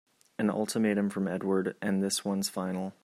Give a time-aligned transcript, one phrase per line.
[0.39, 2.93] An ultimatum from Edward and this one's final!